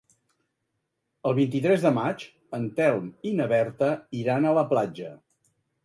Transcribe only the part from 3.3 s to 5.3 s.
i na Berta iran a la platja.